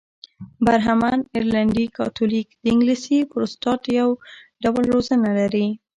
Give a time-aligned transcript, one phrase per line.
[0.65, 4.09] برهمن، ارلنډي کاتولیک او انګلیسي پروتستانت یو
[4.63, 5.67] ډول روزنه لري.